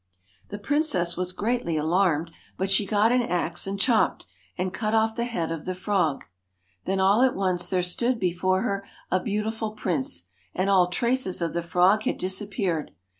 [0.49, 4.25] The princess was greatly alarmed, but she got an axe and chopped,
[4.57, 6.23] and cut off the head of the frog.
[6.85, 10.23] Then all at once there stood before her a beautiful prince,
[10.55, 12.89] and all traces of the frog had disappeared.